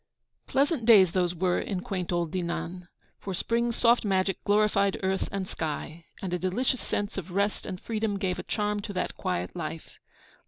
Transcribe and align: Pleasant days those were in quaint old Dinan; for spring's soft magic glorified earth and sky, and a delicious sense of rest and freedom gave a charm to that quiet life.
Pleasant 0.47 0.87
days 0.87 1.11
those 1.11 1.35
were 1.35 1.59
in 1.59 1.81
quaint 1.81 2.11
old 2.11 2.31
Dinan; 2.31 2.87
for 3.19 3.35
spring's 3.35 3.75
soft 3.75 4.03
magic 4.03 4.43
glorified 4.45 4.99
earth 5.03 5.29
and 5.31 5.47
sky, 5.47 6.05
and 6.23 6.33
a 6.33 6.39
delicious 6.39 6.81
sense 6.81 7.19
of 7.19 7.29
rest 7.29 7.67
and 7.67 7.79
freedom 7.79 8.17
gave 8.17 8.39
a 8.39 8.41
charm 8.43 8.79
to 8.79 8.93
that 8.93 9.15
quiet 9.15 9.55
life. 9.55 9.99